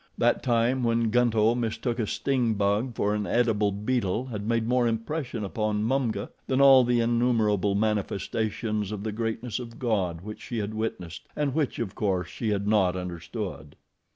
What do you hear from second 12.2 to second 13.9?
she had not understood.